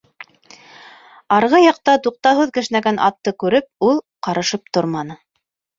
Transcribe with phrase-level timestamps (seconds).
[1.37, 5.23] Арғы яҡта туҡтауһыҙ кешнәгән атты күреп, ул ҡарышып торманы.